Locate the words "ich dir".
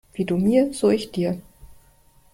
0.89-1.39